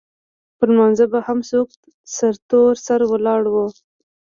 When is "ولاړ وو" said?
3.11-3.67